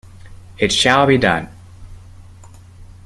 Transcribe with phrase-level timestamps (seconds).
[0.57, 1.47] It shall be done!